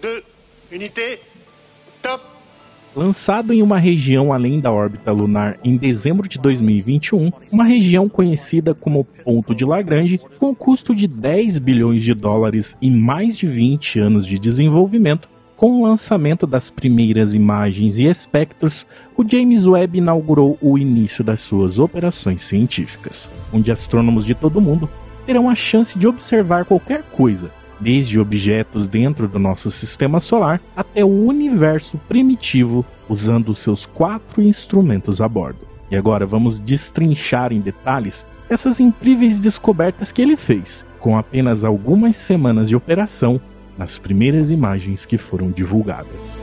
[0.00, 0.22] 2,
[0.72, 1.20] unité,
[2.02, 2.24] top.
[2.94, 8.74] Lançado em uma região além da órbita lunar em dezembro de 2021, uma região conhecida
[8.74, 14.00] como Ponto de Lagrange, com custo de 10 bilhões de dólares e mais de 20
[14.00, 15.28] anos de desenvolvimento,
[15.58, 18.86] com o lançamento das primeiras imagens e espectros,
[19.16, 24.62] o James Webb inaugurou o início das suas operações científicas, onde astrônomos de todo o
[24.62, 24.88] mundo
[25.26, 27.50] terão a chance de observar qualquer coisa,
[27.80, 35.20] desde objetos dentro do nosso sistema solar até o universo primitivo, usando seus quatro instrumentos
[35.20, 35.66] a bordo.
[35.90, 42.16] E agora vamos destrinchar em detalhes essas incríveis descobertas que ele fez, com apenas algumas
[42.16, 43.40] semanas de operação
[43.76, 46.42] nas primeiras imagens que foram divulgadas.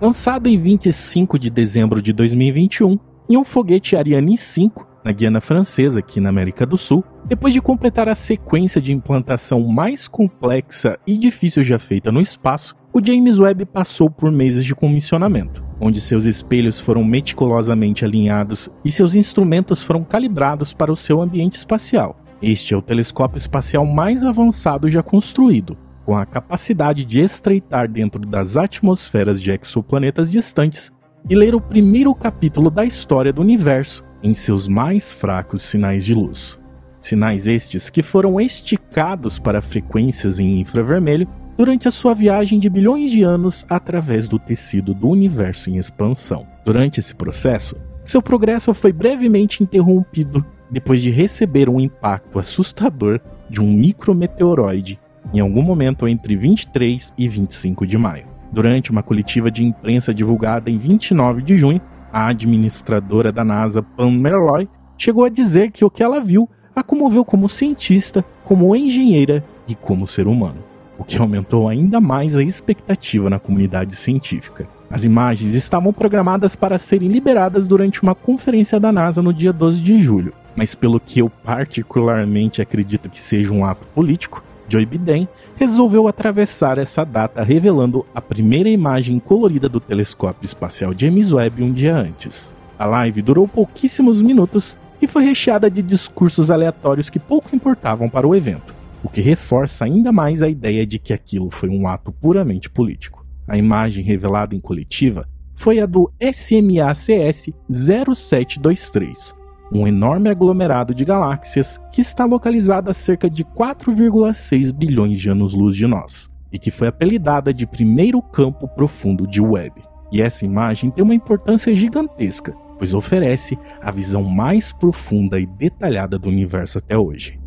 [0.00, 2.98] Lançado em 25 de dezembro de 2021,
[3.30, 7.60] em um foguete Ariane 5, na Guiana Francesa, aqui na América do Sul, depois de
[7.60, 13.38] completar a sequência de implantação mais complexa e difícil já feita no espaço, o James
[13.38, 19.80] Webb passou por meses de comissionamento, onde seus espelhos foram meticulosamente alinhados e seus instrumentos
[19.80, 22.18] foram calibrados para o seu ambiente espacial.
[22.42, 28.20] Este é o telescópio espacial mais avançado já construído, com a capacidade de estreitar dentro
[28.20, 30.90] das atmosferas de exoplanetas distantes
[31.30, 36.12] e ler o primeiro capítulo da história do universo em seus mais fracos sinais de
[36.12, 36.58] luz.
[37.00, 43.12] Sinais estes que foram esticados para frequências em infravermelho durante a sua viagem de bilhões
[43.12, 46.44] de anos através do tecido do universo em expansão.
[46.64, 53.60] Durante esse processo, seu progresso foi brevemente interrompido depois de receber um impacto assustador de
[53.60, 54.98] um micrometeoroide
[55.32, 58.26] em algum momento entre 23 e 25 de maio.
[58.52, 61.80] Durante uma coletiva de imprensa divulgada em 29 de junho,
[62.16, 66.82] a administradora da NASA, Pam Merloy, chegou a dizer que o que ela viu a
[66.82, 70.64] comoveu como cientista, como engenheira e como ser humano
[70.98, 74.66] o que aumentou ainda mais a expectativa na comunidade científica.
[74.88, 79.82] As imagens estavam programadas para serem liberadas durante uma conferência da NASA no dia 12
[79.82, 85.28] de julho, mas pelo que eu particularmente acredito que seja um ato político, Joe Biden
[85.56, 91.72] resolveu atravessar essa data revelando a primeira imagem colorida do telescópio espacial James Webb um
[91.72, 92.52] dia antes.
[92.78, 98.26] A live durou pouquíssimos minutos e foi recheada de discursos aleatórios que pouco importavam para
[98.26, 102.10] o evento o que reforça ainda mais a ideia de que aquilo foi um ato
[102.10, 103.24] puramente político.
[103.46, 109.32] A imagem revelada em coletiva foi a do SMACS 0723,
[109.72, 115.76] um enorme aglomerado de galáxias que está localizado a cerca de 4,6 bilhões de anos-luz
[115.76, 119.82] de nós, e que foi apelidada de primeiro campo profundo de Webb.
[120.12, 126.18] E essa imagem tem uma importância gigantesca, pois oferece a visão mais profunda e detalhada
[126.18, 127.40] do universo até hoje.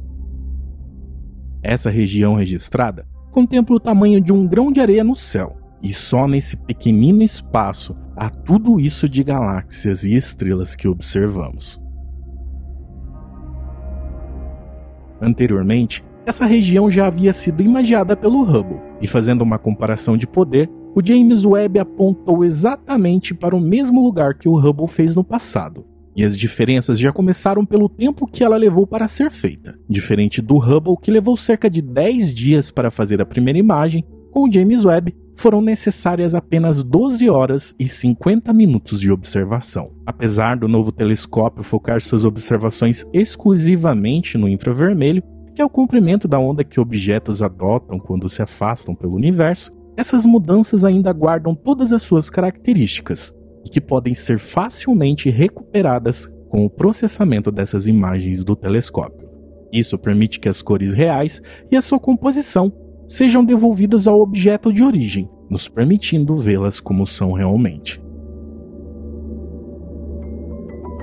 [1.64, 6.28] Essa região registrada contempla o tamanho de um grão de areia no céu, e só
[6.28, 11.80] nesse pequenino espaço há tudo isso de galáxias e estrelas que observamos.
[15.22, 20.70] Anteriormente, essa região já havia sido imaginada pelo Hubble, e fazendo uma comparação de poder,
[20.96, 25.86] o James Webb apontou exatamente para o mesmo lugar que o Hubble fez no passado,
[26.16, 29.78] e as diferenças já começaram pelo tempo que ela levou para ser feita.
[29.90, 34.48] Diferente do Hubble, que levou cerca de 10 dias para fazer a primeira imagem, com
[34.48, 39.94] o James Webb foram necessárias apenas 12 horas e 50 minutos de observação.
[40.06, 45.24] Apesar do novo telescópio focar suas observações exclusivamente no infravermelho,
[45.56, 50.26] que é o comprimento da onda que objetos adotam quando se afastam pelo universo, essas
[50.26, 53.34] mudanças ainda guardam todas as suas características,
[53.66, 59.30] e que podem ser facilmente recuperadas com o processamento dessas imagens do telescópio.
[59.72, 62.74] Isso permite que as cores reais e a sua composição
[63.10, 68.02] sejam devolvidas ao objeto de origem, nos permitindo vê-las como são realmente.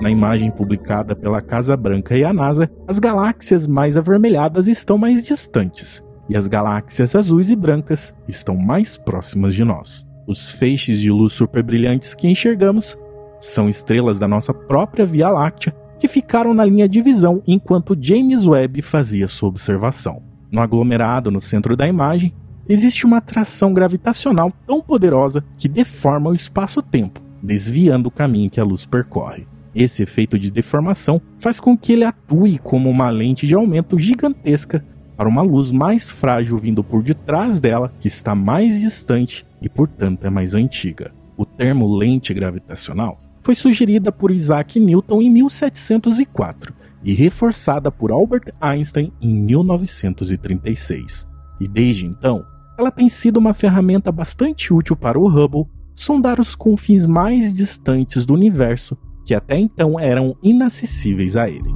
[0.01, 5.23] Na imagem publicada pela Casa Branca e a NASA, as galáxias mais avermelhadas estão mais
[5.23, 10.05] distantes e as galáxias azuis e brancas estão mais próximas de nós.
[10.27, 12.97] Os feixes de luz superbrilhantes que enxergamos
[13.39, 18.45] são estrelas da nossa própria Via Láctea que ficaram na linha de visão enquanto James
[18.45, 20.26] Webb fazia sua observação.
[20.51, 22.33] No aglomerado no centro da imagem,
[22.69, 28.63] existe uma atração gravitacional tão poderosa que deforma o espaço-tempo, desviando o caminho que a
[28.63, 29.45] luz percorre.
[29.75, 34.83] Esse efeito de deformação faz com que ele atue como uma lente de aumento gigantesca
[35.15, 40.25] para uma luz mais frágil vindo por detrás dela, que está mais distante e, portanto,
[40.25, 41.11] é mais antiga.
[41.35, 46.73] O termo lente gravitacional foi sugerida por Isaac Newton em 1704
[47.07, 51.25] e reforçada por Albert Einstein em 1936.
[51.57, 52.45] E desde então,
[52.77, 55.65] ela tem sido uma ferramenta bastante útil para o Hubble
[55.95, 61.73] sondar os confins mais distantes do universo que até então eram inacessíveis a ele.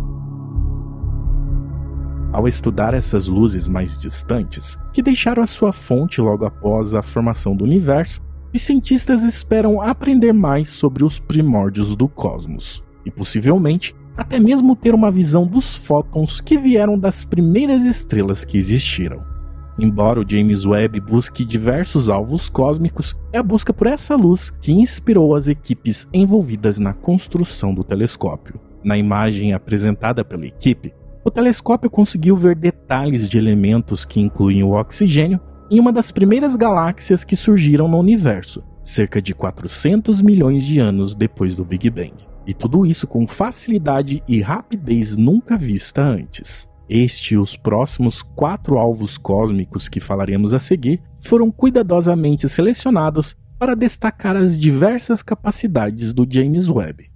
[2.34, 7.56] Ao estudar essas luzes mais distantes, que deixaram a sua fonte logo após a formação
[7.56, 8.22] do universo,
[8.54, 14.94] os cientistas esperam aprender mais sobre os primórdios do cosmos e possivelmente até mesmo ter
[14.94, 19.24] uma visão dos fótons que vieram das primeiras estrelas que existiram.
[19.80, 24.72] Embora o James Webb busque diversos alvos cósmicos, é a busca por essa luz que
[24.72, 28.60] inspirou as equipes envolvidas na construção do telescópio.
[28.84, 30.94] Na imagem apresentada pela equipe,
[31.26, 35.40] o telescópio conseguiu ver detalhes de elementos que incluem o oxigênio
[35.72, 41.16] em uma das primeiras galáxias que surgiram no universo, cerca de 400 milhões de anos
[41.16, 42.31] depois do Big Bang.
[42.46, 46.68] E tudo isso com facilidade e rapidez nunca vista antes.
[46.90, 53.76] Este e os próximos quatro alvos cósmicos que falaremos a seguir foram cuidadosamente selecionados para
[53.76, 57.12] destacar as diversas capacidades do James Webb.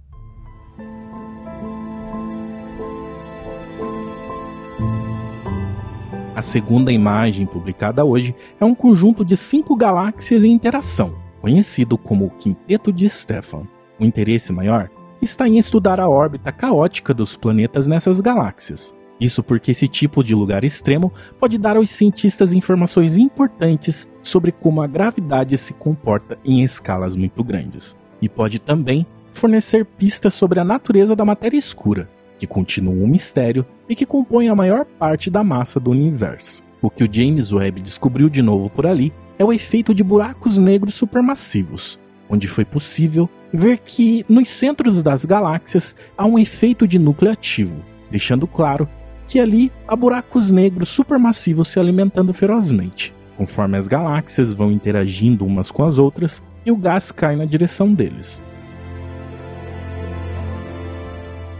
[6.34, 12.26] A segunda imagem publicada hoje é um conjunto de cinco galáxias em interação, conhecido como
[12.26, 13.66] o Quinteto de Stefan.
[13.98, 14.90] O interesse maior
[15.20, 20.34] está em estudar a órbita caótica dos planetas nessas galáxias, isso porque esse tipo de
[20.34, 26.62] lugar extremo pode dar aos cientistas informações importantes sobre como a gravidade se comporta em
[26.62, 32.46] escalas muito grandes, e pode também fornecer pistas sobre a natureza da matéria escura, que
[32.46, 36.62] continua um mistério e que compõe a maior parte da massa do universo.
[36.82, 40.58] O que o James Webb descobriu de novo por ali é o efeito de buracos
[40.58, 41.98] negros supermassivos,
[42.28, 47.82] onde foi possível ver que nos centros das galáxias há um efeito de núcleo ativo,
[48.10, 48.88] deixando claro
[49.26, 55.70] que ali há buracos negros supermassivos se alimentando ferozmente, conforme as galáxias vão interagindo umas
[55.70, 58.42] com as outras e o gás cai na direção deles.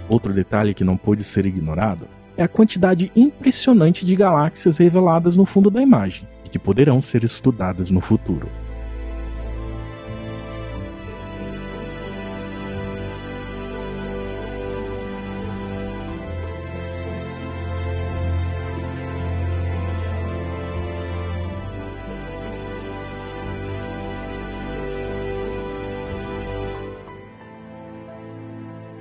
[0.08, 5.44] Outro detalhe que não pôde ser ignorado é a quantidade impressionante de galáxias reveladas no
[5.44, 8.48] fundo da imagem e que poderão ser estudadas no futuro.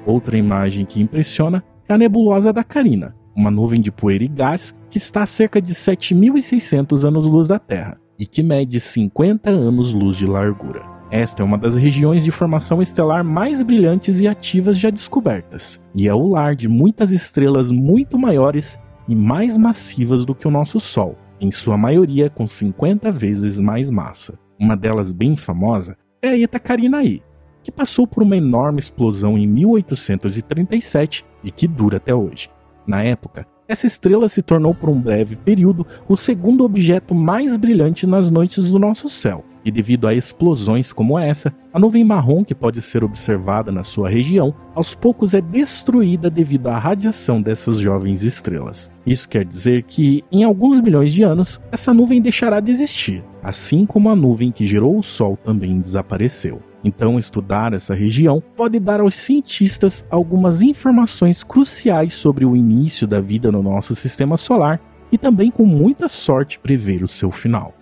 [0.06, 4.76] Outra imagem que impressiona é a nebulosa da Carina, uma nuvem de poeira e gás
[4.90, 10.26] que está a cerca de 7.600 anos-luz da Terra e que mede 50 anos-luz de
[10.26, 10.84] largura.
[11.12, 16.08] Esta é uma das regiões de formação estelar mais brilhantes e ativas já descobertas, e
[16.08, 20.80] é o lar de muitas estrelas muito maiores e mais massivas do que o nosso
[20.80, 24.38] Sol, em sua maioria com 50 vezes mais massa.
[24.60, 27.22] Uma delas bem famosa é a Eta Carinae,
[27.66, 32.48] que passou por uma enorme explosão em 1837 e que dura até hoje.
[32.86, 38.06] Na época, essa estrela se tornou por um breve período o segundo objeto mais brilhante
[38.06, 39.44] nas noites do nosso céu.
[39.66, 44.08] E devido a explosões como essa, a nuvem marrom que pode ser observada na sua
[44.08, 48.92] região, aos poucos é destruída devido à radiação dessas jovens estrelas.
[49.04, 53.88] Isso quer dizer que, em alguns milhões de anos, essa nuvem deixará de existir, assim
[53.88, 56.62] como a nuvem que gerou o Sol também desapareceu.
[56.84, 63.20] Então, estudar essa região pode dar aos cientistas algumas informações cruciais sobre o início da
[63.20, 64.80] vida no nosso sistema solar
[65.12, 67.74] e também, com muita sorte, prever o seu final.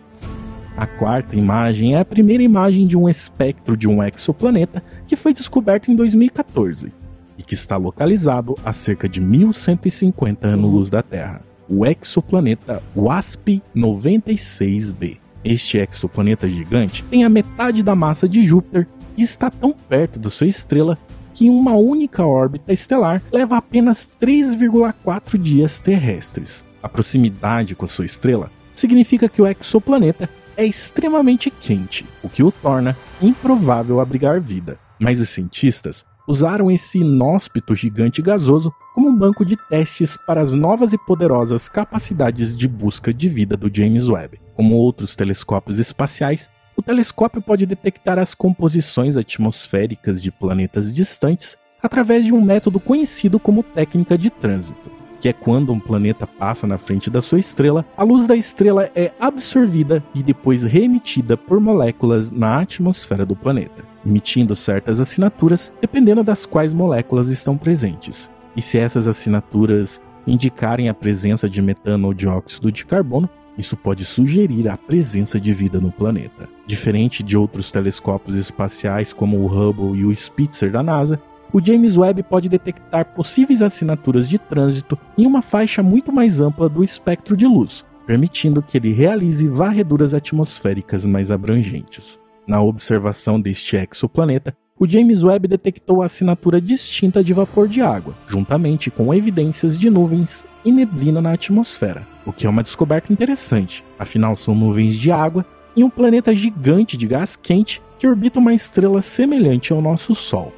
[0.75, 5.31] A quarta imagem é a primeira imagem de um espectro de um exoplaneta que foi
[5.31, 6.91] descoberto em 2014
[7.37, 15.19] e que está localizado a cerca de 1150 anos-luz da Terra, o exoplaneta WASP 96b.
[15.45, 20.31] Este exoplaneta gigante tem a metade da massa de Júpiter e está tão perto da
[20.31, 20.97] sua estrela
[21.35, 26.65] que uma única órbita estelar leva apenas 3,4 dias terrestres.
[26.81, 32.43] A proximidade com a sua estrela significa que o exoplaneta é extremamente quente, o que
[32.43, 34.77] o torna improvável abrigar vida.
[34.99, 40.53] Mas os cientistas usaram esse inóspito gigante gasoso como um banco de testes para as
[40.53, 44.39] novas e poderosas capacidades de busca de vida do James Webb.
[44.55, 52.25] Como outros telescópios espaciais, o telescópio pode detectar as composições atmosféricas de planetas distantes através
[52.25, 54.89] de um método conhecido como técnica de trânsito,
[55.23, 58.91] que é quando um planeta passa na frente da sua estrela, a luz da estrela
[58.93, 66.25] é absorvida e depois reemitida por moléculas na atmosfera do planeta, emitindo certas assinaturas dependendo
[66.25, 68.29] das quais moléculas estão presentes.
[68.53, 74.03] E se essas assinaturas indicarem a presença de metano ou dióxido de carbono, isso pode
[74.03, 76.49] sugerir a presença de vida no planeta.
[76.67, 81.17] Diferente de outros telescópios espaciais como o Hubble e o Spitzer da NASA,
[81.53, 86.67] o James Webb pode detectar possíveis assinaturas de trânsito em uma faixa muito mais ampla
[86.67, 92.19] do espectro de luz, permitindo que ele realize varreduras atmosféricas mais abrangentes.
[92.47, 98.15] Na observação deste exoplaneta, o James Webb detectou a assinatura distinta de vapor de água,
[98.27, 103.85] juntamente com evidências de nuvens e neblina na atmosfera, o que é uma descoberta interessante,
[103.99, 105.45] afinal são nuvens de água
[105.77, 110.51] em um planeta gigante de gás quente que orbita uma estrela semelhante ao nosso Sol.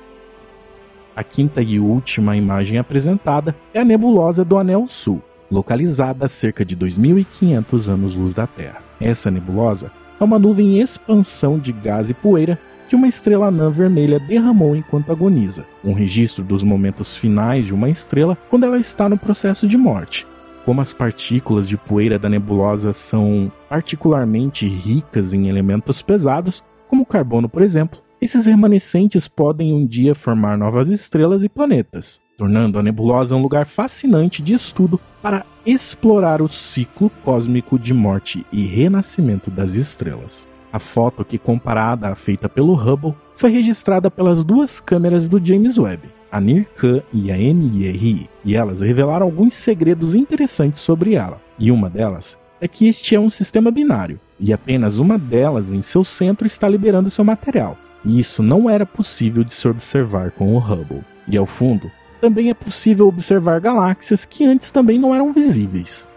[1.16, 6.66] A quinta e última imagem apresentada é a nebulosa do Anel Sul, localizada a cerca
[6.66, 8.84] de 2.500 anos-luz da Terra.
[9.00, 13.72] Essa nebulosa é uma nuvem em expansão de gás e poeira que uma estrela anã
[13.72, 19.08] vermelha derramou enquanto agoniza, um registro dos momentos finais de uma estrela quando ela está
[19.08, 20.28] no processo de morte.
[20.66, 27.48] Como as partículas de poeira da nebulosa são particularmente ricas em elementos pesados, como carbono,
[27.48, 33.36] por exemplo, esses remanescentes podem um dia formar novas estrelas e planetas, tornando a nebulosa
[33.36, 39.76] um lugar fascinante de estudo para explorar o ciclo cósmico de morte e renascimento das
[39.76, 40.48] estrelas.
[40.72, 45.78] A foto que comparada à feita pelo Hubble foi registrada pelas duas câmeras do James
[45.78, 51.42] Webb, a NIRCam e a NIRI, e elas revelaram alguns segredos interessantes sobre ela.
[51.58, 55.82] E uma delas é que este é um sistema binário, e apenas uma delas em
[55.82, 57.78] seu centro está liberando seu material.
[58.06, 61.04] E isso não era possível de se observar com o Hubble.
[61.28, 66.08] E ao fundo, também é possível observar galáxias que antes também não eram visíveis.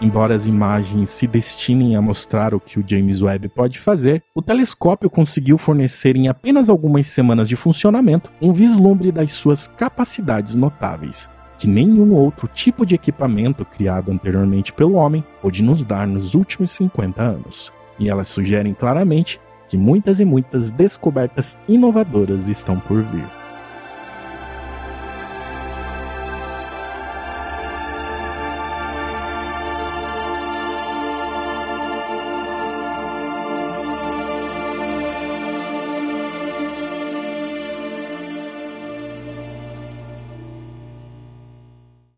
[0.00, 4.40] Embora as imagens se destinem a mostrar o que o James Webb pode fazer, o
[4.40, 11.28] telescópio conseguiu fornecer em apenas algumas semanas de funcionamento um vislumbre das suas capacidades notáveis,
[11.60, 16.70] que nenhum outro tipo de equipamento criado anteriormente pelo homem pôde nos dar nos últimos
[16.70, 17.70] 50 anos.
[17.98, 19.38] E elas sugerem claramente
[19.68, 23.39] que muitas e muitas descobertas inovadoras estão por vir.